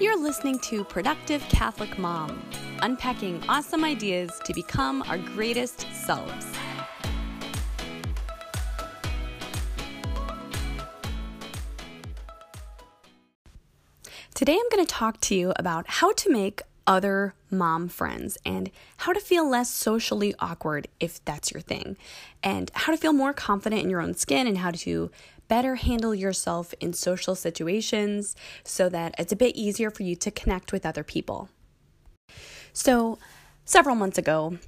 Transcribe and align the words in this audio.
You're 0.00 0.18
listening 0.18 0.58
to 0.60 0.82
Productive 0.82 1.42
Catholic 1.50 1.98
Mom, 1.98 2.42
unpacking 2.80 3.44
awesome 3.50 3.84
ideas 3.84 4.30
to 4.46 4.54
become 4.54 5.02
our 5.02 5.18
greatest 5.18 5.84
selves. 5.92 6.46
Today, 14.34 14.54
I'm 14.54 14.70
going 14.70 14.86
to 14.86 14.86
talk 14.86 15.20
to 15.20 15.34
you 15.34 15.52
about 15.56 15.86
how 15.86 16.12
to 16.12 16.30
make 16.30 16.62
other 16.86 17.34
mom 17.50 17.86
friends 17.86 18.38
and 18.46 18.70
how 18.96 19.12
to 19.12 19.20
feel 19.20 19.46
less 19.46 19.68
socially 19.68 20.34
awkward 20.38 20.88
if 20.98 21.22
that's 21.26 21.52
your 21.52 21.60
thing, 21.60 21.98
and 22.42 22.70
how 22.72 22.90
to 22.90 22.96
feel 22.96 23.12
more 23.12 23.34
confident 23.34 23.82
in 23.82 23.90
your 23.90 24.00
own 24.00 24.14
skin 24.14 24.46
and 24.46 24.56
how 24.56 24.70
to 24.70 25.10
better 25.50 25.74
handle 25.74 26.14
yourself 26.14 26.72
in 26.78 26.92
social 26.92 27.34
situations 27.34 28.36
so 28.62 28.88
that 28.88 29.12
it's 29.18 29.32
a 29.32 29.36
bit 29.36 29.56
easier 29.56 29.90
for 29.90 30.04
you 30.04 30.14
to 30.14 30.30
connect 30.30 30.72
with 30.72 30.86
other 30.86 31.02
people. 31.02 31.48
So, 32.72 33.18
several 33.64 33.96
months 33.96 34.16
ago, 34.16 34.58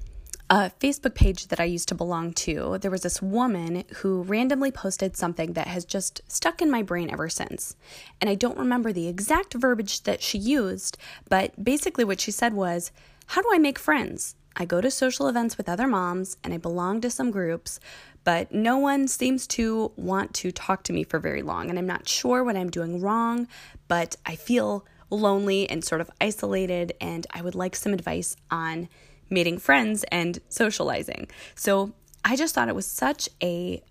a 0.50 0.72
Facebook 0.80 1.14
page 1.14 1.46
that 1.46 1.60
I 1.60 1.64
used 1.64 1.88
to 1.90 1.94
belong 1.94 2.32
to, 2.46 2.78
there 2.78 2.90
was 2.90 3.02
this 3.02 3.22
woman 3.22 3.84
who 3.98 4.24
randomly 4.24 4.72
posted 4.72 5.16
something 5.16 5.52
that 5.52 5.68
has 5.68 5.84
just 5.84 6.20
stuck 6.26 6.60
in 6.60 6.68
my 6.68 6.82
brain 6.82 7.10
ever 7.10 7.28
since. 7.28 7.76
And 8.20 8.28
I 8.28 8.34
don't 8.34 8.58
remember 8.58 8.92
the 8.92 9.06
exact 9.06 9.54
verbiage 9.54 10.02
that 10.02 10.20
she 10.20 10.36
used, 10.36 10.98
but 11.28 11.64
basically 11.64 12.04
what 12.04 12.20
she 12.20 12.32
said 12.32 12.54
was, 12.54 12.90
How 13.28 13.40
do 13.40 13.48
I 13.52 13.58
make 13.58 13.78
friends? 13.78 14.34
I 14.56 14.64
go 14.64 14.80
to 14.80 14.90
social 14.90 15.28
events 15.28 15.56
with 15.56 15.68
other 15.68 15.86
moms 15.86 16.36
and 16.44 16.52
I 16.52 16.58
belong 16.58 17.00
to 17.00 17.10
some 17.10 17.30
groups, 17.30 17.80
but 18.24 18.52
no 18.52 18.78
one 18.78 19.08
seems 19.08 19.46
to 19.48 19.92
want 19.96 20.34
to 20.34 20.52
talk 20.52 20.84
to 20.84 20.92
me 20.92 21.04
for 21.04 21.18
very 21.18 21.42
long. 21.42 21.70
And 21.70 21.78
I'm 21.78 21.86
not 21.86 22.08
sure 22.08 22.44
what 22.44 22.56
I'm 22.56 22.70
doing 22.70 23.00
wrong, 23.00 23.48
but 23.88 24.16
I 24.26 24.36
feel 24.36 24.86
lonely 25.10 25.68
and 25.68 25.84
sort 25.84 26.00
of 26.00 26.10
isolated, 26.20 26.94
and 27.00 27.26
I 27.32 27.42
would 27.42 27.54
like 27.54 27.76
some 27.76 27.92
advice 27.92 28.36
on 28.50 28.88
meeting 29.28 29.58
friends 29.58 30.04
and 30.12 30.38
socializing. 30.48 31.28
So 31.54 31.92
I 32.24 32.36
just 32.36 32.54
thought 32.54 32.68
it 32.68 32.74
was 32.74 32.86
such 32.86 33.28
a 33.42 33.82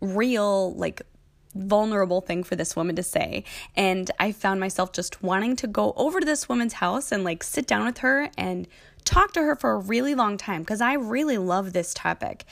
real, 0.00 0.74
like, 0.74 1.02
vulnerable 1.54 2.20
thing 2.20 2.44
for 2.44 2.56
this 2.56 2.76
woman 2.76 2.96
to 2.96 3.02
say. 3.02 3.44
And 3.76 4.10
I 4.18 4.32
found 4.32 4.60
myself 4.60 4.92
just 4.92 5.22
wanting 5.22 5.56
to 5.56 5.66
go 5.66 5.92
over 5.96 6.20
to 6.20 6.26
this 6.26 6.48
woman's 6.48 6.74
house 6.74 7.12
and 7.12 7.24
like 7.24 7.42
sit 7.42 7.66
down 7.66 7.86
with 7.86 7.98
her 7.98 8.30
and 8.36 8.68
talk 9.04 9.32
to 9.32 9.42
her 9.42 9.56
for 9.56 9.72
a 9.72 9.78
really 9.78 10.14
long 10.14 10.36
time 10.36 10.62
because 10.62 10.80
I 10.80 10.94
really 10.94 11.38
love 11.38 11.72
this 11.72 11.94
topic. 11.94 12.44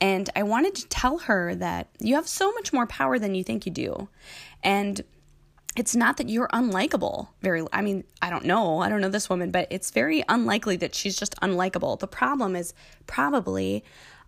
And 0.00 0.30
I 0.36 0.44
wanted 0.44 0.74
to 0.76 0.88
tell 0.88 1.18
her 1.18 1.54
that 1.56 1.88
you 1.98 2.14
have 2.14 2.28
so 2.28 2.52
much 2.52 2.72
more 2.72 2.86
power 2.86 3.18
than 3.18 3.34
you 3.34 3.42
think 3.42 3.66
you 3.66 3.72
do. 3.72 4.08
And 4.62 5.02
it's 5.76 5.94
not 5.94 6.16
that 6.16 6.28
you're 6.28 6.48
unlikable 6.48 7.28
very 7.40 7.64
i 7.72 7.80
mean 7.80 8.02
i 8.20 8.28
don't 8.30 8.44
know 8.44 8.80
i 8.80 8.88
don't 8.88 9.00
know 9.00 9.08
this 9.08 9.30
woman 9.30 9.52
but 9.52 9.68
it's 9.70 9.92
very 9.92 10.24
unlikely 10.28 10.76
that 10.76 10.92
she's 10.92 11.16
just 11.16 11.36
unlikable 11.40 11.96
the 12.00 12.06
problem 12.08 12.56
is 12.56 12.74
probably 13.06 13.84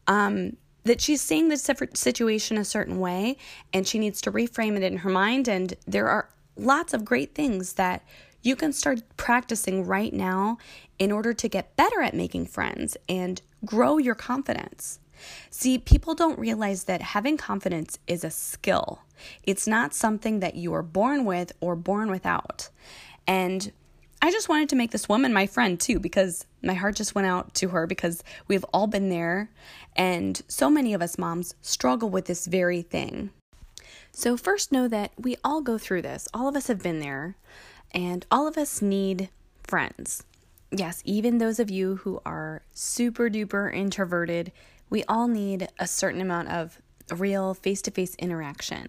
um, 0.07 0.57
that 0.85 1.01
she's 1.01 1.21
seeing 1.21 1.49
this 1.49 1.69
situation 1.95 2.59
a 2.59 2.65
certain 2.65 2.99
way 2.99 3.37
and 3.73 3.87
she 3.87 3.99
needs 3.99 4.21
to 4.21 4.33
reframe 4.33 4.77
it 4.77 4.83
in 4.83 4.99
her 4.99 5.11
mind 5.11 5.49
and 5.49 5.75
there 5.87 6.09
are 6.09 6.29
lots 6.57 6.95
of 6.95 7.05
great 7.05 7.35
things 7.35 7.75
that 7.75 8.05
you 8.43 8.57
can 8.57 8.73
start 8.73 9.03
practicing 9.17 9.87
right 9.87 10.13
now 10.13 10.57
in 10.99 11.13
order 11.13 11.33
to 11.33 11.49
get 11.49 11.77
better 11.77 12.01
at 12.01 12.15
making 12.15 12.47
friends 12.47 12.97
and 13.09 13.43
grow 13.65 13.99
your 13.99 14.15
confidence 14.15 15.01
See, 15.51 15.79
people 15.79 16.15
don't 16.15 16.39
realize 16.39 16.85
that 16.85 17.03
having 17.03 17.37
confidence 17.37 17.99
is 18.07 18.25
a 18.25 18.31
skill. 18.31 19.03
It's 19.43 19.67
not 19.67 19.95
something 19.95 20.41
that 20.41 20.55
you 20.55 20.73
are 20.75 20.83
born 20.83 21.25
with 21.25 21.53
or 21.61 21.77
born 21.77 22.11
without. 22.11 22.71
And 23.27 23.73
I 24.23 24.31
just 24.31 24.49
wanted 24.49 24.69
to 24.71 24.77
make 24.77 24.91
this 24.91 25.09
woman 25.09 25.33
my 25.33 25.47
friend 25.47 25.81
too 25.81 25.99
because 25.99 26.45
my 26.63 26.75
heart 26.75 26.97
just 26.97 27.15
went 27.15 27.27
out 27.27 27.55
to 27.55 27.69
her 27.69 27.87
because 27.87 28.23
we've 28.49 28.65
all 28.73 28.87
been 28.87 29.09
there 29.09 29.51
and 29.97 30.41
so 30.47 30.69
many 30.69 30.93
of 30.93 31.03
us 31.03 31.19
moms 31.19 31.55
struggle 31.63 32.11
with 32.11 32.27
this 32.27 32.47
very 32.47 32.83
thing. 32.83 33.31
So, 34.13 34.37
first, 34.37 34.73
know 34.73 34.89
that 34.89 35.13
we 35.19 35.37
all 35.45 35.61
go 35.61 35.79
through 35.79 36.03
this. 36.03 36.29
All 36.35 36.49
of 36.49 36.57
us 36.57 36.67
have 36.67 36.83
been 36.83 37.01
there, 37.01 37.37
and 37.93 38.27
all 38.31 38.47
of 38.47 38.59
us 38.59 38.83
need 38.83 39.31
friends. 39.63 40.25
Yes, 40.71 41.03
even 41.05 41.39
those 41.39 41.59
of 41.61 41.71
you 41.71 41.97
who 41.97 42.21
are 42.27 42.63
super 42.73 43.29
duper 43.29 43.73
introverted, 43.73 44.53
we 44.89 45.05
all 45.05 45.29
need 45.29 45.69
a 45.79 45.87
certain 45.87 46.21
amount 46.21 46.49
of 46.49 46.81
real 47.17 47.55
face 47.55 47.83
to 47.83 47.91
face 47.91 48.15
interaction. 48.17 48.89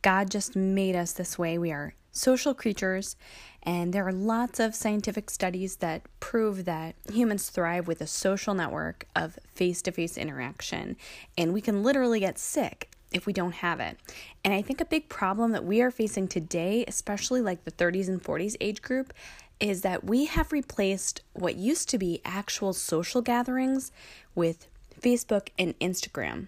God 0.00 0.30
just 0.30 0.56
made 0.56 0.96
us 0.96 1.12
this 1.12 1.38
way. 1.38 1.58
We 1.58 1.70
are 1.70 1.94
social 2.10 2.54
creatures, 2.54 3.16
and 3.62 3.92
there 3.92 4.06
are 4.06 4.12
lots 4.12 4.60
of 4.60 4.74
scientific 4.74 5.30
studies 5.30 5.76
that 5.76 6.02
prove 6.20 6.64
that 6.64 6.94
humans 7.10 7.48
thrive 7.48 7.86
with 7.86 8.00
a 8.00 8.06
social 8.06 8.54
network 8.54 9.06
of 9.14 9.38
face 9.54 9.82
to 9.82 9.92
face 9.92 10.16
interaction, 10.16 10.96
and 11.36 11.52
we 11.52 11.60
can 11.60 11.82
literally 11.82 12.20
get 12.20 12.38
sick 12.38 12.90
if 13.12 13.26
we 13.26 13.32
don't 13.32 13.56
have 13.56 13.78
it. 13.78 13.98
And 14.44 14.54
I 14.54 14.62
think 14.62 14.80
a 14.80 14.86
big 14.86 15.08
problem 15.08 15.52
that 15.52 15.64
we 15.64 15.82
are 15.82 15.90
facing 15.90 16.28
today, 16.28 16.84
especially 16.88 17.40
like 17.40 17.64
the 17.64 17.72
30s 17.72 18.08
and 18.08 18.22
40s 18.22 18.56
age 18.60 18.82
group, 18.82 19.12
is 19.60 19.82
that 19.82 20.04
we 20.04 20.24
have 20.24 20.50
replaced 20.50 21.20
what 21.34 21.56
used 21.56 21.88
to 21.90 21.98
be 21.98 22.20
actual 22.24 22.72
social 22.72 23.20
gatherings 23.20 23.92
with 24.34 24.66
Facebook, 25.02 25.48
and 25.58 25.78
Instagram. 25.80 26.46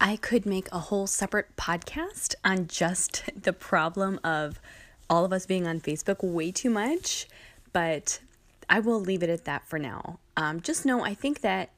I 0.00 0.16
could 0.16 0.44
make 0.44 0.68
a 0.70 0.78
whole 0.78 1.06
separate 1.06 1.56
podcast 1.56 2.34
on 2.44 2.66
just 2.66 3.24
the 3.40 3.52
problem 3.52 4.20
of 4.22 4.60
all 5.12 5.26
of 5.26 5.32
us 5.32 5.44
being 5.44 5.66
on 5.66 5.78
Facebook 5.78 6.24
way 6.24 6.50
too 6.50 6.70
much, 6.70 7.26
but 7.74 8.18
I 8.70 8.80
will 8.80 8.98
leave 8.98 9.22
it 9.22 9.28
at 9.28 9.44
that 9.44 9.68
for 9.68 9.78
now. 9.78 10.18
Um, 10.38 10.62
just 10.62 10.86
know 10.86 11.04
I 11.04 11.12
think 11.12 11.42
that 11.42 11.68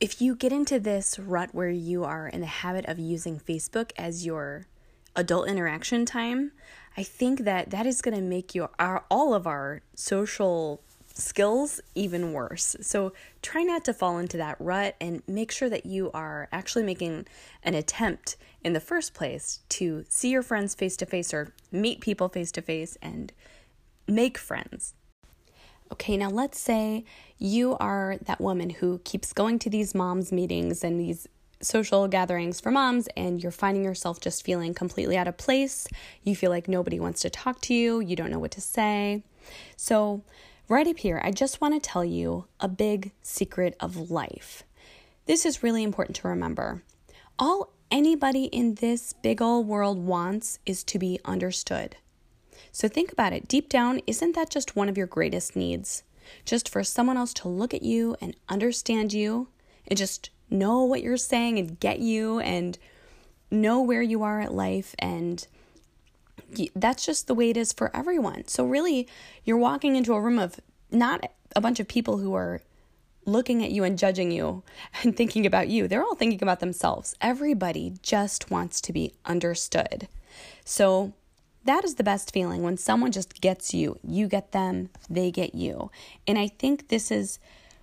if 0.00 0.22
you 0.22 0.34
get 0.34 0.50
into 0.50 0.80
this 0.80 1.18
rut 1.18 1.50
where 1.52 1.68
you 1.68 2.02
are 2.02 2.26
in 2.26 2.40
the 2.40 2.46
habit 2.46 2.86
of 2.86 2.98
using 2.98 3.38
Facebook 3.38 3.90
as 3.98 4.24
your 4.24 4.66
adult 5.14 5.46
interaction 5.46 6.06
time, 6.06 6.52
I 6.96 7.02
think 7.02 7.40
that 7.40 7.68
that 7.68 7.84
is 7.84 8.00
going 8.00 8.16
to 8.16 8.22
make 8.22 8.54
your 8.54 8.70
our 8.78 9.04
all 9.10 9.34
of 9.34 9.46
our 9.46 9.82
social 9.94 10.80
skills 11.14 11.80
even 11.94 12.32
worse. 12.32 12.76
So 12.80 13.12
try 13.40 13.62
not 13.62 13.84
to 13.84 13.94
fall 13.94 14.18
into 14.18 14.36
that 14.36 14.56
rut 14.58 14.96
and 15.00 15.22
make 15.26 15.52
sure 15.52 15.68
that 15.70 15.86
you 15.86 16.10
are 16.12 16.48
actually 16.52 16.84
making 16.84 17.26
an 17.62 17.74
attempt 17.74 18.36
in 18.62 18.72
the 18.72 18.80
first 18.80 19.14
place 19.14 19.60
to 19.70 20.04
see 20.08 20.30
your 20.30 20.42
friends 20.42 20.74
face 20.74 20.96
to 20.98 21.06
face 21.06 21.32
or 21.32 21.52
meet 21.70 22.00
people 22.00 22.28
face 22.28 22.50
to 22.52 22.62
face 22.62 22.98
and 23.00 23.32
make 24.08 24.36
friends. 24.36 24.94
Okay, 25.92 26.16
now 26.16 26.30
let's 26.30 26.58
say 26.58 27.04
you 27.38 27.76
are 27.78 28.16
that 28.22 28.40
woman 28.40 28.70
who 28.70 28.98
keeps 29.04 29.32
going 29.32 29.58
to 29.60 29.70
these 29.70 29.94
moms 29.94 30.32
meetings 30.32 30.82
and 30.82 30.98
these 30.98 31.28
social 31.60 32.08
gatherings 32.08 32.60
for 32.60 32.70
moms 32.70 33.08
and 33.16 33.42
you're 33.42 33.52
finding 33.52 33.84
yourself 33.84 34.20
just 34.20 34.44
feeling 34.44 34.74
completely 34.74 35.16
out 35.16 35.28
of 35.28 35.36
place. 35.36 35.86
You 36.22 36.34
feel 36.34 36.50
like 36.50 36.68
nobody 36.68 36.98
wants 36.98 37.20
to 37.22 37.30
talk 37.30 37.60
to 37.62 37.74
you, 37.74 38.00
you 38.00 38.16
don't 38.16 38.30
know 38.30 38.38
what 38.38 38.50
to 38.52 38.60
say. 38.60 39.22
So, 39.76 40.22
Right 40.66 40.86
up 40.86 40.98
here, 40.98 41.20
I 41.22 41.30
just 41.30 41.60
want 41.60 41.74
to 41.74 41.90
tell 41.90 42.06
you 42.06 42.46
a 42.58 42.68
big 42.68 43.12
secret 43.20 43.76
of 43.80 44.10
life. 44.10 44.62
This 45.26 45.44
is 45.44 45.62
really 45.62 45.82
important 45.82 46.16
to 46.16 46.28
remember. 46.28 46.82
All 47.38 47.74
anybody 47.90 48.44
in 48.44 48.76
this 48.76 49.12
big 49.12 49.42
old 49.42 49.66
world 49.66 49.98
wants 49.98 50.58
is 50.64 50.82
to 50.84 50.98
be 50.98 51.20
understood. 51.26 51.96
So 52.72 52.88
think 52.88 53.12
about 53.12 53.34
it. 53.34 53.46
Deep 53.46 53.68
down, 53.68 54.00
isn't 54.06 54.34
that 54.36 54.48
just 54.48 54.74
one 54.74 54.88
of 54.88 54.96
your 54.96 55.06
greatest 55.06 55.54
needs? 55.54 56.02
Just 56.46 56.70
for 56.70 56.82
someone 56.82 57.18
else 57.18 57.34
to 57.34 57.48
look 57.48 57.74
at 57.74 57.82
you 57.82 58.16
and 58.22 58.34
understand 58.48 59.12
you 59.12 59.48
and 59.86 59.98
just 59.98 60.30
know 60.48 60.82
what 60.82 61.02
you're 61.02 61.18
saying 61.18 61.58
and 61.58 61.78
get 61.78 61.98
you 61.98 62.38
and 62.38 62.78
know 63.50 63.82
where 63.82 64.02
you 64.02 64.22
are 64.22 64.40
at 64.40 64.54
life 64.54 64.94
and 64.98 65.46
that's 66.74 67.04
just 67.04 67.26
the 67.26 67.34
way 67.34 67.50
it 67.50 67.56
is 67.56 67.72
for 67.72 67.94
everyone. 67.94 68.48
So, 68.48 68.64
really, 68.64 69.08
you're 69.44 69.56
walking 69.56 69.96
into 69.96 70.14
a 70.14 70.20
room 70.20 70.38
of 70.38 70.60
not 70.90 71.24
a 71.54 71.60
bunch 71.60 71.80
of 71.80 71.88
people 71.88 72.18
who 72.18 72.34
are 72.34 72.60
looking 73.26 73.64
at 73.64 73.70
you 73.70 73.84
and 73.84 73.98
judging 73.98 74.30
you 74.30 74.62
and 75.02 75.16
thinking 75.16 75.46
about 75.46 75.68
you. 75.68 75.88
They're 75.88 76.02
all 76.02 76.14
thinking 76.14 76.42
about 76.42 76.60
themselves. 76.60 77.14
Everybody 77.20 77.94
just 78.02 78.50
wants 78.50 78.80
to 78.82 78.92
be 78.92 79.14
understood. 79.24 80.08
So, 80.64 81.12
that 81.64 81.84
is 81.84 81.94
the 81.94 82.04
best 82.04 82.32
feeling 82.32 82.62
when 82.62 82.76
someone 82.76 83.10
just 83.10 83.40
gets 83.40 83.72
you. 83.72 83.98
You 84.02 84.28
get 84.28 84.52
them, 84.52 84.90
they 85.08 85.30
get 85.30 85.54
you. 85.54 85.90
And 86.26 86.38
I 86.38 86.48
think 86.48 86.88
this 86.88 87.10
is 87.10 87.38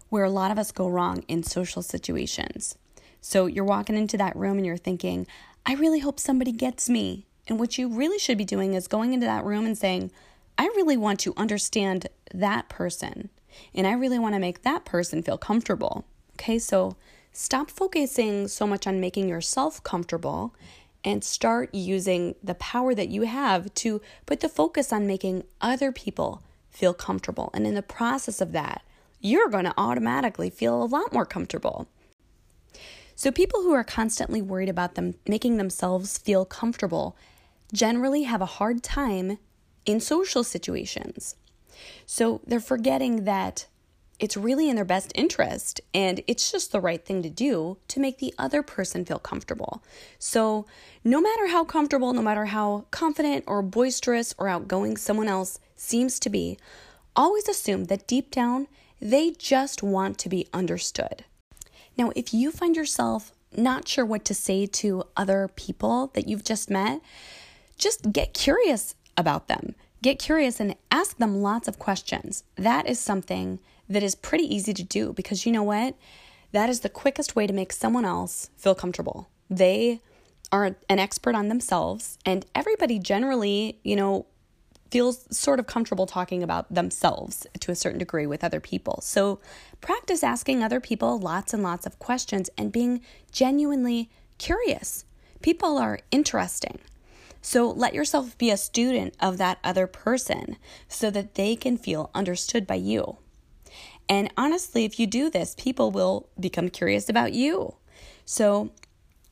where 0.09 0.23
a 0.23 0.29
lot 0.29 0.51
of 0.51 0.59
us 0.59 0.71
go 0.71 0.87
wrong 0.87 1.23
in 1.27 1.41
social 1.41 1.81
situations. 1.81 2.77
So, 3.21 3.45
you're 3.45 3.63
walking 3.63 3.95
into 3.95 4.17
that 4.17 4.35
room 4.35 4.57
and 4.57 4.65
you're 4.65 4.77
thinking, 4.77 5.25
I 5.65 5.75
really 5.75 5.99
hope 5.99 6.19
somebody 6.19 6.51
gets 6.51 6.89
me. 6.89 7.25
And 7.47 7.59
what 7.59 7.77
you 7.77 7.87
really 7.87 8.19
should 8.19 8.37
be 8.37 8.45
doing 8.45 8.73
is 8.73 8.87
going 8.87 9.13
into 9.13 9.25
that 9.25 9.45
room 9.45 9.65
and 9.65 9.77
saying, 9.77 10.11
I 10.57 10.65
really 10.75 10.97
want 10.97 11.19
to 11.21 11.33
understand 11.37 12.07
that 12.33 12.69
person. 12.69 13.29
And 13.73 13.87
I 13.87 13.93
really 13.93 14.19
want 14.19 14.35
to 14.35 14.39
make 14.39 14.61
that 14.61 14.85
person 14.85 15.23
feel 15.23 15.37
comfortable. 15.37 16.05
Okay, 16.33 16.59
so 16.59 16.95
stop 17.33 17.69
focusing 17.69 18.47
so 18.47 18.65
much 18.65 18.87
on 18.87 18.99
making 18.99 19.27
yourself 19.27 19.83
comfortable 19.83 20.55
and 21.03 21.23
start 21.23 21.73
using 21.73 22.35
the 22.43 22.55
power 22.55 22.93
that 22.93 23.09
you 23.09 23.23
have 23.23 23.73
to 23.73 24.01
put 24.25 24.39
the 24.39 24.49
focus 24.49 24.93
on 24.93 25.07
making 25.07 25.43
other 25.59 25.91
people 25.91 26.43
feel 26.69 26.93
comfortable. 26.93 27.49
And 27.53 27.65
in 27.65 27.75
the 27.75 27.81
process 27.81 28.39
of 28.39 28.51
that, 28.51 28.83
you're 29.19 29.49
going 29.49 29.65
to 29.65 29.73
automatically 29.77 30.49
feel 30.49 30.81
a 30.81 30.85
lot 30.85 31.13
more 31.13 31.25
comfortable. 31.25 31.87
So, 33.21 33.31
people 33.31 33.61
who 33.61 33.71
are 33.73 33.83
constantly 33.83 34.41
worried 34.41 34.67
about 34.67 34.95
them 34.95 35.13
making 35.27 35.57
themselves 35.57 36.17
feel 36.17 36.43
comfortable 36.43 37.15
generally 37.71 38.23
have 38.23 38.41
a 38.41 38.47
hard 38.57 38.81
time 38.81 39.37
in 39.85 39.99
social 39.99 40.43
situations. 40.43 41.35
So, 42.07 42.41
they're 42.47 42.59
forgetting 42.59 43.25
that 43.25 43.67
it's 44.17 44.35
really 44.35 44.71
in 44.71 44.75
their 44.75 44.85
best 44.85 45.11
interest 45.13 45.81
and 45.93 46.23
it's 46.25 46.51
just 46.51 46.71
the 46.71 46.81
right 46.81 47.05
thing 47.05 47.21
to 47.21 47.29
do 47.29 47.77
to 47.89 47.99
make 47.99 48.17
the 48.17 48.33
other 48.39 48.63
person 48.63 49.05
feel 49.05 49.19
comfortable. 49.19 49.83
So, 50.17 50.65
no 51.03 51.21
matter 51.21 51.45
how 51.45 51.63
comfortable, 51.63 52.13
no 52.13 52.23
matter 52.23 52.45
how 52.45 52.85
confident 52.89 53.43
or 53.45 53.61
boisterous 53.61 54.33
or 54.39 54.49
outgoing 54.49 54.97
someone 54.97 55.27
else 55.27 55.59
seems 55.75 56.19
to 56.21 56.29
be, 56.31 56.57
always 57.15 57.47
assume 57.47 57.83
that 57.83 58.07
deep 58.07 58.31
down 58.31 58.67
they 58.99 59.29
just 59.29 59.83
want 59.83 60.17
to 60.17 60.27
be 60.27 60.47
understood. 60.51 61.23
Now, 61.97 62.11
if 62.15 62.33
you 62.33 62.51
find 62.51 62.75
yourself 62.75 63.31
not 63.55 63.87
sure 63.87 64.05
what 64.05 64.25
to 64.25 64.33
say 64.33 64.65
to 64.65 65.03
other 65.17 65.49
people 65.55 66.07
that 66.13 66.27
you've 66.27 66.43
just 66.43 66.69
met, 66.69 67.01
just 67.77 68.11
get 68.11 68.33
curious 68.33 68.95
about 69.17 69.47
them. 69.47 69.75
Get 70.01 70.19
curious 70.19 70.59
and 70.59 70.75
ask 70.89 71.17
them 71.17 71.41
lots 71.41 71.67
of 71.67 71.77
questions. 71.77 72.43
That 72.55 72.87
is 72.87 72.99
something 72.99 73.59
that 73.89 74.03
is 74.03 74.15
pretty 74.15 74.43
easy 74.43 74.73
to 74.73 74.83
do 74.83 75.13
because 75.13 75.45
you 75.45 75.51
know 75.51 75.63
what? 75.63 75.95
That 76.53 76.69
is 76.69 76.79
the 76.79 76.89
quickest 76.89 77.35
way 77.35 77.45
to 77.45 77.53
make 77.53 77.71
someone 77.71 78.05
else 78.05 78.49
feel 78.57 78.75
comfortable. 78.75 79.29
They 79.49 79.99
are 80.51 80.75
an 80.89 80.99
expert 80.99 81.35
on 81.35 81.47
themselves, 81.47 82.17
and 82.25 82.45
everybody 82.53 82.99
generally, 82.99 83.79
you 83.83 83.95
know, 83.95 84.25
feels 84.91 85.25
sort 85.35 85.59
of 85.59 85.67
comfortable 85.67 86.05
talking 86.05 86.43
about 86.43 86.71
themselves 86.73 87.47
to 87.59 87.71
a 87.71 87.75
certain 87.75 87.99
degree 87.99 88.27
with 88.27 88.43
other 88.43 88.59
people. 88.59 88.99
So 89.01 89.39
practice 89.79 90.23
asking 90.23 90.61
other 90.61 90.79
people 90.79 91.17
lots 91.17 91.53
and 91.53 91.63
lots 91.63 91.85
of 91.85 91.97
questions 91.97 92.49
and 92.57 92.71
being 92.71 93.01
genuinely 93.31 94.11
curious. 94.37 95.05
People 95.41 95.77
are 95.77 95.99
interesting. 96.11 96.79
So 97.41 97.69
let 97.69 97.93
yourself 97.93 98.37
be 98.37 98.51
a 98.51 98.57
student 98.57 99.15
of 99.19 99.37
that 99.37 99.57
other 99.63 99.87
person 99.87 100.57
so 100.87 101.09
that 101.09 101.35
they 101.35 101.55
can 101.55 101.77
feel 101.77 102.11
understood 102.13 102.67
by 102.67 102.75
you. 102.75 103.17
And 104.07 104.31
honestly, 104.37 104.83
if 104.85 104.99
you 104.99 105.07
do 105.07 105.29
this, 105.29 105.55
people 105.57 105.89
will 105.89 106.27
become 106.39 106.69
curious 106.69 107.09
about 107.09 107.33
you. 107.33 107.75
So, 108.25 108.71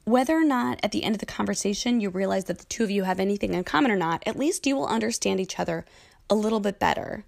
whether 0.10 0.36
or 0.36 0.44
not 0.44 0.80
at 0.82 0.92
the 0.92 1.04
end 1.04 1.16
of 1.16 1.20
the 1.20 1.26
conversation 1.26 2.02
you 2.02 2.10
realize 2.10 2.46
that 2.46 2.58
the 2.58 2.66
two 2.66 2.84
of 2.84 2.90
you 2.90 3.04
have 3.04 3.20
anything 3.20 3.54
in 3.54 3.64
common 3.64 3.92
or 3.92 3.96
not, 3.96 4.24
at 4.26 4.38
least 4.38 4.66
you 4.66 4.76
will 4.76 4.88
understand 4.88 5.40
each 5.40 5.60
other 5.60 5.86
a 6.30 6.36
little 6.36 6.60
bit 6.60 6.80
better. 6.80 7.24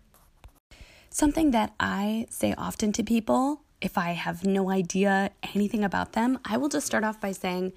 Something 1.10 1.52
that 1.52 1.74
I 1.80 2.26
say 2.30 2.54
often 2.58 2.92
to 2.94 3.04
people, 3.04 3.62
if 3.82 3.98
I 3.98 4.12
have 4.12 4.46
no 4.46 4.70
idea 4.70 5.32
anything 5.54 5.84
about 5.84 6.14
them, 6.14 6.40
I 6.46 6.58
will 6.58 6.70
just 6.70 6.86
start 6.88 7.04
off 7.04 7.20
by 7.20 7.32
saying, 7.32 7.74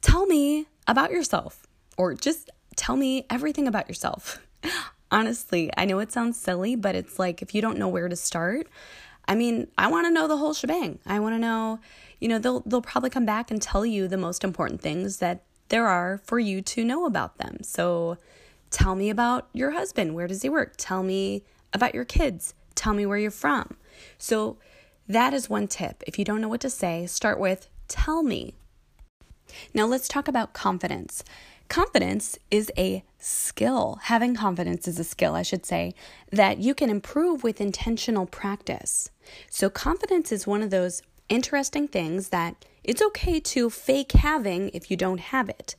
Tell 0.00 0.26
me 0.26 0.66
about 0.86 1.10
yourself, 1.10 1.66
or 1.96 2.14
just 2.14 2.50
tell 2.74 2.96
me 2.96 3.26
everything 3.30 3.68
about 3.68 3.88
yourself. 3.88 4.40
Honestly, 5.10 5.70
I 5.76 5.84
know 5.84 5.98
it 5.98 6.10
sounds 6.10 6.40
silly, 6.40 6.74
but 6.74 6.94
it's 6.94 7.18
like 7.18 7.42
if 7.42 7.54
you 7.54 7.60
don't 7.60 7.78
know 7.78 7.88
where 7.88 8.08
to 8.08 8.16
start, 8.16 8.66
I 9.32 9.34
mean, 9.34 9.68
I 9.78 9.90
want 9.90 10.06
to 10.06 10.10
know 10.10 10.28
the 10.28 10.36
whole 10.36 10.52
shebang. 10.52 10.98
I 11.06 11.18
want 11.18 11.34
to 11.34 11.38
know, 11.38 11.80
you 12.20 12.28
know, 12.28 12.38
they'll 12.38 12.60
they'll 12.66 12.82
probably 12.82 13.08
come 13.08 13.24
back 13.24 13.50
and 13.50 13.62
tell 13.62 13.86
you 13.86 14.06
the 14.06 14.18
most 14.18 14.44
important 14.44 14.82
things 14.82 15.20
that 15.20 15.42
there 15.70 15.86
are 15.86 16.20
for 16.22 16.38
you 16.38 16.60
to 16.60 16.84
know 16.84 17.06
about 17.06 17.38
them. 17.38 17.62
So, 17.62 18.18
tell 18.68 18.94
me 18.94 19.08
about 19.08 19.48
your 19.54 19.70
husband. 19.70 20.14
Where 20.14 20.26
does 20.26 20.42
he 20.42 20.50
work? 20.50 20.74
Tell 20.76 21.02
me 21.02 21.44
about 21.72 21.94
your 21.94 22.04
kids. 22.04 22.52
Tell 22.74 22.92
me 22.92 23.06
where 23.06 23.16
you're 23.16 23.30
from. 23.30 23.78
So, 24.18 24.58
that 25.08 25.32
is 25.32 25.48
one 25.48 25.66
tip. 25.66 26.04
If 26.06 26.18
you 26.18 26.26
don't 26.26 26.42
know 26.42 26.48
what 26.48 26.60
to 26.60 26.68
say, 26.68 27.06
start 27.06 27.40
with 27.40 27.70
tell 27.88 28.22
me. 28.22 28.52
Now, 29.72 29.86
let's 29.86 30.08
talk 30.08 30.28
about 30.28 30.52
confidence. 30.52 31.24
Confidence 31.68 32.38
is 32.50 32.70
a 32.76 33.04
skill. 33.18 33.98
Having 34.02 34.36
confidence 34.36 34.86
is 34.86 34.98
a 34.98 35.04
skill, 35.04 35.34
I 35.34 35.42
should 35.42 35.64
say, 35.64 35.94
that 36.30 36.58
you 36.58 36.74
can 36.74 36.90
improve 36.90 37.42
with 37.42 37.60
intentional 37.60 38.26
practice. 38.26 39.10
So, 39.48 39.70
confidence 39.70 40.32
is 40.32 40.46
one 40.46 40.62
of 40.62 40.70
those 40.70 41.02
interesting 41.28 41.88
things 41.88 42.28
that 42.28 42.64
it's 42.84 43.02
okay 43.02 43.40
to 43.40 43.70
fake 43.70 44.12
having 44.12 44.70
if 44.70 44.90
you 44.90 44.96
don't 44.96 45.20
have 45.20 45.48
it. 45.48 45.76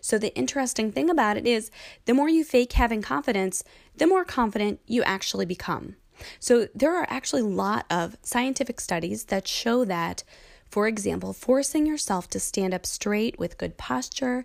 So, 0.00 0.18
the 0.18 0.34
interesting 0.36 0.92
thing 0.92 1.10
about 1.10 1.36
it 1.36 1.46
is 1.46 1.70
the 2.04 2.14
more 2.14 2.28
you 2.28 2.44
fake 2.44 2.72
having 2.74 3.02
confidence, 3.02 3.64
the 3.96 4.06
more 4.06 4.24
confident 4.24 4.80
you 4.86 5.02
actually 5.02 5.46
become. 5.46 5.96
So, 6.38 6.68
there 6.74 6.96
are 6.96 7.06
actually 7.10 7.42
a 7.42 7.46
lot 7.46 7.86
of 7.90 8.16
scientific 8.22 8.80
studies 8.80 9.24
that 9.24 9.48
show 9.48 9.84
that, 9.84 10.22
for 10.70 10.86
example, 10.86 11.32
forcing 11.32 11.86
yourself 11.86 12.28
to 12.30 12.40
stand 12.40 12.72
up 12.72 12.86
straight 12.86 13.38
with 13.38 13.58
good 13.58 13.76
posture, 13.76 14.44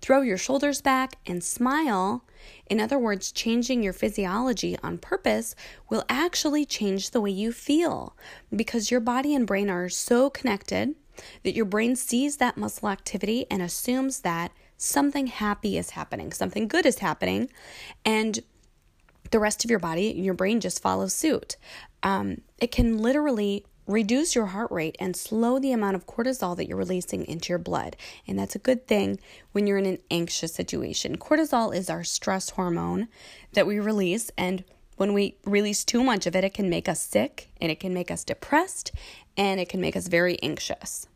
Throw 0.00 0.22
your 0.22 0.38
shoulders 0.38 0.80
back 0.80 1.16
and 1.26 1.44
smile. 1.44 2.24
In 2.66 2.80
other 2.80 2.98
words, 2.98 3.32
changing 3.32 3.82
your 3.82 3.92
physiology 3.92 4.76
on 4.82 4.98
purpose 4.98 5.54
will 5.88 6.04
actually 6.08 6.64
change 6.64 7.10
the 7.10 7.20
way 7.20 7.30
you 7.30 7.52
feel 7.52 8.16
because 8.54 8.90
your 8.90 9.00
body 9.00 9.34
and 9.34 9.46
brain 9.46 9.68
are 9.68 9.88
so 9.88 10.30
connected 10.30 10.94
that 11.42 11.54
your 11.54 11.66
brain 11.66 11.96
sees 11.96 12.38
that 12.38 12.56
muscle 12.56 12.88
activity 12.88 13.46
and 13.50 13.60
assumes 13.60 14.20
that 14.20 14.52
something 14.76 15.26
happy 15.26 15.76
is 15.76 15.90
happening, 15.90 16.32
something 16.32 16.66
good 16.66 16.86
is 16.86 17.00
happening, 17.00 17.50
and 18.04 18.40
the 19.30 19.38
rest 19.38 19.64
of 19.64 19.70
your 19.70 19.78
body, 19.78 20.12
your 20.16 20.34
brain 20.34 20.60
just 20.60 20.80
follows 20.80 21.14
suit. 21.14 21.56
Um, 22.02 22.40
it 22.58 22.72
can 22.72 22.98
literally 22.98 23.64
reduce 23.90 24.34
your 24.34 24.46
heart 24.46 24.70
rate 24.70 24.96
and 24.98 25.16
slow 25.16 25.58
the 25.58 25.72
amount 25.72 25.96
of 25.96 26.06
cortisol 26.06 26.56
that 26.56 26.68
you're 26.68 26.76
releasing 26.76 27.24
into 27.26 27.50
your 27.50 27.58
blood. 27.58 27.96
And 28.26 28.38
that's 28.38 28.54
a 28.54 28.60
good 28.60 28.86
thing 28.86 29.18
when 29.52 29.66
you're 29.66 29.78
in 29.78 29.86
an 29.86 29.98
anxious 30.10 30.54
situation. 30.54 31.18
Cortisol 31.18 31.74
is 31.74 31.90
our 31.90 32.04
stress 32.04 32.50
hormone 32.50 33.08
that 33.52 33.66
we 33.66 33.78
release, 33.78 34.30
and 34.36 34.64
when 34.96 35.12
we 35.14 35.36
release 35.44 35.84
too 35.84 36.04
much 36.04 36.26
of 36.26 36.36
it, 36.36 36.44
it 36.44 36.54
can 36.54 36.68
make 36.68 36.88
us 36.88 37.00
sick 37.00 37.48
and 37.60 37.72
it 37.72 37.80
can 37.80 37.94
make 37.94 38.10
us 38.10 38.22
depressed 38.22 38.92
and 39.36 39.58
it 39.58 39.68
can 39.68 39.80
make 39.80 39.96
us 39.96 40.08
very 40.08 40.38
anxious. 40.42 41.08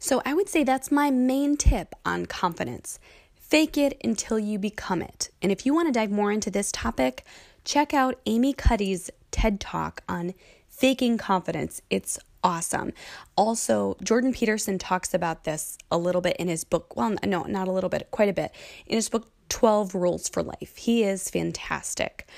So, 0.00 0.20
I 0.24 0.34
would 0.34 0.48
say 0.48 0.64
that's 0.64 0.90
my 0.90 1.10
main 1.10 1.56
tip 1.56 1.94
on 2.04 2.26
confidence. 2.26 2.98
Fake 3.36 3.78
it 3.78 3.98
until 4.02 4.38
you 4.38 4.58
become 4.58 5.00
it. 5.00 5.30
And 5.40 5.52
if 5.52 5.64
you 5.64 5.72
want 5.72 5.88
to 5.88 5.92
dive 5.92 6.10
more 6.10 6.32
into 6.32 6.50
this 6.50 6.72
topic, 6.72 7.24
check 7.64 7.94
out 7.94 8.18
Amy 8.26 8.52
Cuddy's 8.52 9.10
TED 9.30 9.60
Talk 9.60 10.02
on 10.08 10.34
faking 10.68 11.18
confidence. 11.18 11.80
It's 11.90 12.18
awesome. 12.42 12.92
Also, 13.36 13.96
Jordan 14.02 14.32
Peterson 14.32 14.78
talks 14.78 15.12
about 15.12 15.44
this 15.44 15.76
a 15.90 15.98
little 15.98 16.20
bit 16.20 16.36
in 16.36 16.48
his 16.48 16.64
book. 16.64 16.96
Well, 16.96 17.16
no, 17.24 17.42
not 17.44 17.68
a 17.68 17.72
little 17.72 17.90
bit, 17.90 18.08
quite 18.10 18.28
a 18.28 18.32
bit. 18.32 18.52
In 18.86 18.96
his 18.96 19.08
book, 19.08 19.30
12 19.48 19.94
Rules 19.94 20.28
for 20.28 20.42
Life. 20.42 20.76
He 20.76 21.04
is 21.04 21.30
fantastic. 21.30 22.28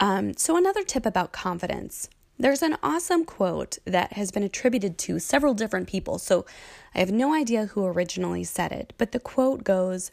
Um, 0.00 0.36
so, 0.36 0.56
another 0.56 0.84
tip 0.84 1.06
about 1.06 1.32
confidence. 1.32 2.08
There's 2.40 2.62
an 2.62 2.76
awesome 2.84 3.24
quote 3.24 3.78
that 3.84 4.12
has 4.12 4.30
been 4.30 4.44
attributed 4.44 4.96
to 4.98 5.18
several 5.18 5.54
different 5.54 5.88
people, 5.88 6.20
so 6.20 6.46
I 6.94 7.00
have 7.00 7.10
no 7.10 7.34
idea 7.34 7.66
who 7.66 7.84
originally 7.84 8.44
said 8.44 8.70
it, 8.70 8.92
but 8.96 9.10
the 9.10 9.18
quote 9.18 9.64
goes 9.64 10.12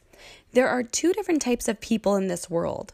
There 0.54 0.68
are 0.68 0.82
two 0.82 1.14
different 1.14 1.44
types 1.44 1.68
of 1.68 1.80
people 1.80 2.16
in 2.16 2.28
this 2.28 2.50
world 2.50 2.94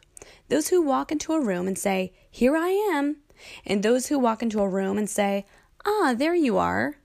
those 0.49 0.67
who 0.67 0.81
walk 0.81 1.13
into 1.13 1.31
a 1.31 1.41
room 1.41 1.65
and 1.65 1.77
say, 1.77 2.11
Here 2.29 2.57
I 2.57 2.71
am, 2.93 3.17
and 3.65 3.83
those 3.83 4.07
who 4.07 4.19
walk 4.19 4.41
into 4.41 4.59
a 4.59 4.67
room 4.67 4.97
and 4.97 5.09
say, 5.09 5.45
Ah, 5.85 6.13
there 6.15 6.35
you 6.35 6.57
are. 6.57 6.95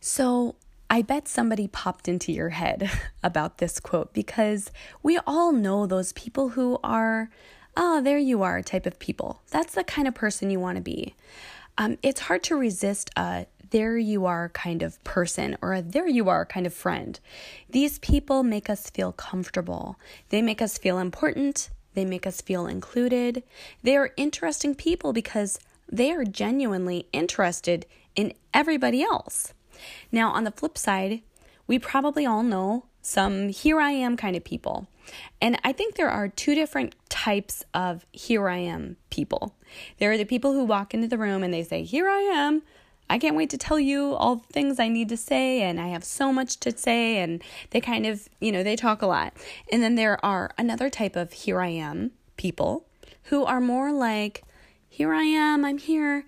So 0.00 0.56
I 0.90 1.02
bet 1.02 1.28
somebody 1.28 1.66
popped 1.66 2.08
into 2.08 2.32
your 2.32 2.50
head 2.50 2.90
about 3.22 3.58
this 3.58 3.80
quote 3.80 4.12
because 4.12 4.70
we 5.02 5.18
all 5.26 5.52
know 5.52 5.86
those 5.86 6.12
people 6.12 6.50
who 6.50 6.78
are, 6.84 7.30
ah, 7.76 8.00
there 8.00 8.18
you 8.18 8.42
are 8.42 8.62
type 8.62 8.86
of 8.86 8.98
people. 8.98 9.42
That's 9.50 9.74
the 9.74 9.84
kind 9.84 10.06
of 10.06 10.14
person 10.14 10.50
you 10.50 10.60
want 10.60 10.76
to 10.76 10.82
be. 10.82 11.14
Um, 11.76 11.98
it's 12.02 12.20
hard 12.20 12.42
to 12.44 12.56
resist 12.56 13.10
a 13.16 13.46
there 13.70 13.98
you 13.98 14.24
are 14.24 14.50
kind 14.50 14.84
of 14.84 15.02
person 15.02 15.56
or 15.60 15.74
a 15.74 15.82
there 15.82 16.06
you 16.06 16.28
are 16.28 16.46
kind 16.46 16.64
of 16.64 16.72
friend. 16.72 17.18
These 17.68 17.98
people 17.98 18.44
make 18.44 18.70
us 18.70 18.88
feel 18.88 19.10
comfortable, 19.10 19.98
they 20.28 20.42
make 20.42 20.62
us 20.62 20.78
feel 20.78 20.98
important, 20.98 21.70
they 21.94 22.04
make 22.04 22.26
us 22.26 22.40
feel 22.40 22.66
included. 22.66 23.42
They 23.82 23.96
are 23.96 24.12
interesting 24.16 24.74
people 24.74 25.12
because 25.12 25.58
they 25.90 26.10
are 26.12 26.24
genuinely 26.24 27.06
interested 27.12 27.86
in 28.14 28.34
everybody 28.52 29.02
else. 29.02 29.52
Now, 30.12 30.30
on 30.30 30.44
the 30.44 30.50
flip 30.50 30.78
side, 30.78 31.22
we 31.66 31.78
probably 31.78 32.26
all 32.26 32.42
know 32.42 32.86
some 33.02 33.48
here 33.48 33.80
I 33.80 33.90
am 33.90 34.16
kind 34.16 34.36
of 34.36 34.44
people. 34.44 34.88
And 35.40 35.60
I 35.62 35.72
think 35.72 35.94
there 35.94 36.08
are 36.08 36.28
two 36.28 36.54
different 36.54 36.94
types 37.10 37.64
of 37.74 38.06
here 38.12 38.48
I 38.48 38.58
am 38.58 38.96
people. 39.10 39.54
There 39.98 40.10
are 40.10 40.16
the 40.16 40.24
people 40.24 40.52
who 40.52 40.64
walk 40.64 40.94
into 40.94 41.08
the 41.08 41.18
room 41.18 41.42
and 41.42 41.52
they 41.52 41.62
say, 41.62 41.82
Here 41.82 42.08
I 42.08 42.20
am. 42.20 42.62
I 43.08 43.18
can't 43.18 43.36
wait 43.36 43.50
to 43.50 43.58
tell 43.58 43.78
you 43.78 44.14
all 44.14 44.36
the 44.36 44.52
things 44.52 44.80
I 44.80 44.88
need 44.88 45.08
to 45.10 45.16
say, 45.16 45.60
and 45.62 45.80
I 45.80 45.88
have 45.88 46.04
so 46.04 46.32
much 46.32 46.58
to 46.60 46.76
say. 46.76 47.18
And 47.18 47.42
they 47.70 47.80
kind 47.80 48.06
of, 48.06 48.28
you 48.40 48.50
know, 48.50 48.62
they 48.62 48.76
talk 48.76 49.02
a 49.02 49.06
lot. 49.06 49.34
And 49.70 49.82
then 49.82 49.94
there 49.94 50.24
are 50.24 50.52
another 50.56 50.88
type 50.90 51.16
of 51.16 51.32
here 51.32 51.60
I 51.60 51.68
am 51.68 52.12
people 52.36 52.86
who 53.24 53.44
are 53.44 53.60
more 53.60 53.92
like, 53.92 54.42
here 54.88 55.12
I 55.12 55.24
am, 55.24 55.64
I'm 55.64 55.78
here. 55.78 56.24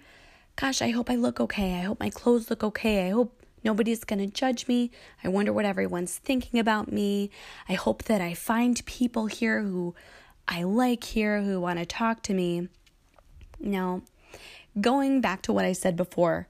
Gosh, 0.56 0.80
I 0.80 0.90
hope 0.90 1.10
I 1.10 1.16
look 1.16 1.40
okay. 1.40 1.74
I 1.78 1.82
hope 1.82 2.00
my 2.00 2.10
clothes 2.10 2.50
look 2.50 2.64
okay. 2.64 3.06
I 3.06 3.10
hope 3.10 3.42
nobody's 3.62 4.04
going 4.04 4.18
to 4.18 4.26
judge 4.26 4.66
me. 4.66 4.90
I 5.22 5.28
wonder 5.28 5.52
what 5.52 5.64
everyone's 5.64 6.16
thinking 6.16 6.58
about 6.58 6.90
me. 6.90 7.30
I 7.68 7.74
hope 7.74 8.04
that 8.04 8.20
I 8.20 8.34
find 8.34 8.84
people 8.86 9.26
here 9.26 9.62
who 9.62 9.94
I 10.48 10.62
like 10.62 11.04
here 11.04 11.42
who 11.42 11.60
want 11.60 11.78
to 11.78 11.86
talk 11.86 12.22
to 12.24 12.34
me. 12.34 12.68
No, 13.58 14.02
going 14.80 15.20
back 15.20 15.42
to 15.42 15.52
what 15.52 15.64
I 15.64 15.72
said 15.72 15.96
before, 15.96 16.48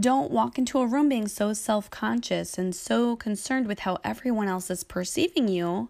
don't 0.00 0.30
walk 0.30 0.58
into 0.58 0.80
a 0.80 0.86
room 0.86 1.08
being 1.08 1.28
so 1.28 1.52
self 1.52 1.90
conscious 1.90 2.58
and 2.58 2.74
so 2.74 3.16
concerned 3.16 3.66
with 3.66 3.80
how 3.80 3.98
everyone 4.02 4.48
else 4.48 4.70
is 4.70 4.84
perceiving 4.84 5.48
you 5.48 5.88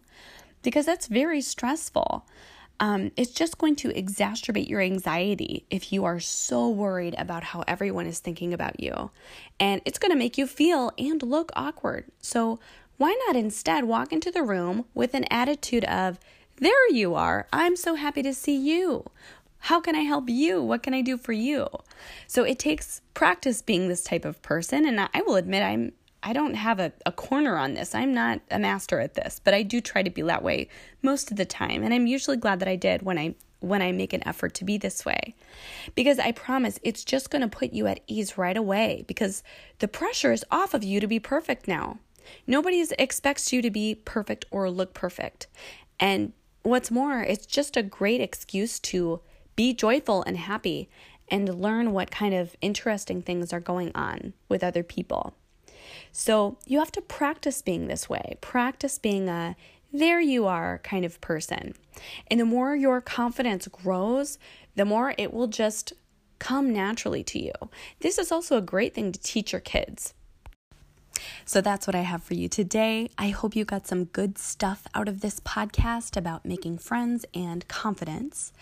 because 0.62 0.86
that's 0.86 1.06
very 1.06 1.40
stressful. 1.40 2.26
Um, 2.80 3.12
it's 3.16 3.30
just 3.30 3.58
going 3.58 3.76
to 3.76 3.90
exacerbate 3.90 4.68
your 4.68 4.80
anxiety 4.80 5.64
if 5.70 5.92
you 5.92 6.04
are 6.04 6.18
so 6.18 6.68
worried 6.68 7.14
about 7.16 7.44
how 7.44 7.62
everyone 7.68 8.06
is 8.06 8.18
thinking 8.18 8.52
about 8.52 8.80
you. 8.80 9.10
And 9.60 9.80
it's 9.84 9.98
going 9.98 10.10
to 10.10 10.18
make 10.18 10.36
you 10.36 10.48
feel 10.48 10.90
and 10.98 11.22
look 11.22 11.52
awkward. 11.54 12.06
So, 12.20 12.58
why 12.96 13.16
not 13.26 13.36
instead 13.36 13.84
walk 13.84 14.12
into 14.12 14.30
the 14.30 14.42
room 14.42 14.84
with 14.94 15.14
an 15.14 15.24
attitude 15.30 15.84
of, 15.84 16.18
There 16.56 16.90
you 16.90 17.14
are, 17.14 17.46
I'm 17.52 17.76
so 17.76 17.94
happy 17.94 18.22
to 18.22 18.34
see 18.34 18.56
you. 18.56 19.04
How 19.66 19.80
can 19.80 19.94
I 19.94 20.00
help 20.00 20.28
you? 20.28 20.60
What 20.60 20.82
can 20.82 20.92
I 20.92 21.02
do 21.02 21.16
for 21.16 21.32
you? 21.32 21.68
So 22.26 22.42
it 22.42 22.58
takes 22.58 23.00
practice 23.14 23.62
being 23.62 23.86
this 23.86 24.02
type 24.02 24.24
of 24.24 24.42
person. 24.42 24.84
And 24.84 24.98
I 25.00 25.22
will 25.22 25.36
admit, 25.36 25.62
I'm 25.62 25.92
I 26.20 26.32
don't 26.32 26.54
have 26.54 26.80
a, 26.80 26.92
a 27.06 27.12
corner 27.12 27.56
on 27.56 27.74
this. 27.74 27.94
I'm 27.94 28.12
not 28.12 28.40
a 28.50 28.58
master 28.58 28.98
at 28.98 29.14
this, 29.14 29.40
but 29.42 29.54
I 29.54 29.62
do 29.62 29.80
try 29.80 30.02
to 30.02 30.10
be 30.10 30.22
that 30.22 30.42
way 30.42 30.68
most 31.00 31.30
of 31.30 31.36
the 31.36 31.44
time. 31.44 31.84
And 31.84 31.94
I'm 31.94 32.08
usually 32.08 32.36
glad 32.36 32.58
that 32.60 32.68
I 32.68 32.76
did 32.76 33.02
when 33.02 33.18
I 33.18 33.34
when 33.60 33.82
I 33.82 33.92
make 33.92 34.12
an 34.12 34.26
effort 34.26 34.54
to 34.54 34.64
be 34.64 34.78
this 34.78 35.04
way. 35.04 35.36
Because 35.94 36.18
I 36.18 36.32
promise 36.32 36.80
it's 36.82 37.04
just 37.04 37.30
going 37.30 37.42
to 37.42 37.56
put 37.56 37.72
you 37.72 37.86
at 37.86 38.00
ease 38.08 38.36
right 38.36 38.56
away 38.56 39.04
because 39.06 39.44
the 39.78 39.86
pressure 39.86 40.32
is 40.32 40.44
off 40.50 40.74
of 40.74 40.82
you 40.82 40.98
to 40.98 41.06
be 41.06 41.20
perfect 41.20 41.68
now. 41.68 42.00
Nobody 42.48 42.84
expects 42.98 43.52
you 43.52 43.62
to 43.62 43.70
be 43.70 43.94
perfect 43.94 44.44
or 44.50 44.68
look 44.68 44.92
perfect. 44.92 45.46
And 46.00 46.32
what's 46.64 46.90
more, 46.90 47.22
it's 47.22 47.46
just 47.46 47.76
a 47.76 47.82
great 47.84 48.20
excuse 48.20 48.80
to 48.80 49.20
be 49.56 49.72
joyful 49.72 50.22
and 50.22 50.36
happy 50.36 50.88
and 51.28 51.60
learn 51.60 51.92
what 51.92 52.10
kind 52.10 52.34
of 52.34 52.56
interesting 52.60 53.22
things 53.22 53.52
are 53.52 53.60
going 53.60 53.92
on 53.94 54.32
with 54.48 54.62
other 54.62 54.82
people. 54.82 55.34
So 56.12 56.58
you 56.66 56.78
have 56.78 56.92
to 56.92 57.00
practice 57.00 57.62
being 57.62 57.86
this 57.86 58.08
way, 58.08 58.36
practice 58.40 58.98
being 58.98 59.28
a 59.28 59.56
there 59.92 60.20
you 60.20 60.46
are 60.46 60.78
kind 60.78 61.04
of 61.04 61.20
person. 61.20 61.74
And 62.28 62.40
the 62.40 62.46
more 62.46 62.74
your 62.74 63.00
confidence 63.02 63.68
grows, 63.68 64.38
the 64.74 64.86
more 64.86 65.14
it 65.18 65.34
will 65.34 65.48
just 65.48 65.92
come 66.38 66.72
naturally 66.72 67.22
to 67.24 67.38
you. 67.38 67.52
This 68.00 68.18
is 68.18 68.32
also 68.32 68.56
a 68.56 68.62
great 68.62 68.94
thing 68.94 69.12
to 69.12 69.20
teach 69.20 69.52
your 69.52 69.60
kids. 69.60 70.14
So 71.44 71.60
that's 71.60 71.86
what 71.86 71.94
I 71.94 72.02
have 72.02 72.22
for 72.22 72.34
you 72.34 72.48
today. 72.48 73.10
I 73.18 73.28
hope 73.28 73.56
you 73.56 73.64
got 73.64 73.86
some 73.86 74.04
good 74.04 74.38
stuff 74.38 74.86
out 74.94 75.08
of 75.08 75.20
this 75.20 75.40
podcast 75.40 76.16
about 76.16 76.44
making 76.44 76.78
friends 76.78 77.24
and 77.34 77.66
confidence. 77.68 78.52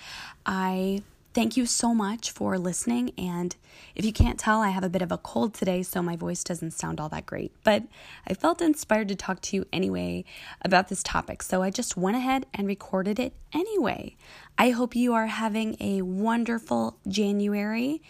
I 0.45 1.03
Thank 1.33 1.57
you 1.57 1.65
so 1.65 1.95
much 1.95 2.33
for 2.33 2.59
listening. 2.59 3.13
And 3.17 3.55
if 3.95 4.05
you 4.05 4.13
can't 4.13 4.37
tell, 4.39 4.63
I 4.63 4.71
have 4.71 4.83
a 4.83 4.89
bit 4.89 5.01
of 5.01 5.13
a 5.13 5.19
cold 5.19 5.55
today, 5.55 5.85
so 5.85 6.03
my 6.03 6.17
voice 6.17 6.43
doesn't 6.43 6.73
sound 6.73 6.99
all 6.99 7.09
that 7.11 7.25
great. 7.25 7.53
But 7.63 7.85
I 8.27 8.35
felt 8.35 8.61
inspired 8.61 9.07
to 9.09 9.15
talk 9.15 9.41
to 9.43 9.57
you 9.57 9.65
anyway 9.73 10.25
about 10.63 10.89
this 10.89 11.05
topic, 11.05 11.45
so 11.45 11.63
I 11.63 11.71
just 11.71 11.97
went 11.97 12.17
ahead 12.17 12.47
and 12.53 12.67
recorded 12.67 13.21
it 13.21 13.33
anyway. 13.53 14.17
I 14.59 14.71
hope 14.71 14.97
you 14.97 15.15
are 15.15 15.29
having 15.29 15.77
a 15.79 16.03
wonderful 16.03 16.99
January, 17.07 18.03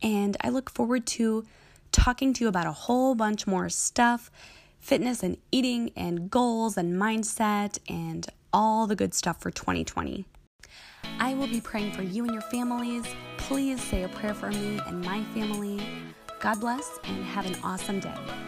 and 0.00 0.36
I 0.40 0.50
look 0.50 0.70
forward 0.70 1.04
to 1.08 1.44
talking 1.92 2.32
to 2.34 2.44
you 2.44 2.48
about 2.48 2.66
a 2.66 2.72
whole 2.72 3.14
bunch 3.14 3.46
more 3.46 3.68
stuff 3.68 4.30
fitness 4.80 5.22
and 5.22 5.36
eating, 5.50 5.90
and 5.96 6.30
goals 6.30 6.76
and 6.76 6.94
mindset, 6.94 7.78
and 7.88 8.26
all 8.52 8.86
the 8.86 8.96
good 8.96 9.14
stuff 9.14 9.40
for 9.40 9.50
2020. 9.50 10.24
I 11.18 11.34
will 11.34 11.46
be 11.46 11.60
praying 11.60 11.92
for 11.92 12.02
you 12.02 12.24
and 12.24 12.32
your 12.32 12.42
families. 12.42 13.04
Please 13.36 13.82
say 13.82 14.04
a 14.04 14.08
prayer 14.08 14.34
for 14.34 14.50
me 14.50 14.80
and 14.86 15.04
my 15.04 15.24
family. 15.34 15.80
God 16.40 16.60
bless 16.60 16.98
and 17.04 17.24
have 17.24 17.46
an 17.46 17.56
awesome 17.62 18.00
day. 18.00 18.47